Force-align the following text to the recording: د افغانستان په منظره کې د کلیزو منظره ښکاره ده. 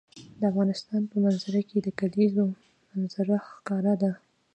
د 0.39 0.41
افغانستان 0.51 1.01
په 1.11 1.15
منظره 1.23 1.61
کې 1.69 1.77
د 1.81 1.87
کلیزو 1.99 2.45
منظره 2.91 3.35
ښکاره 3.49 3.93
ده. 4.01 4.11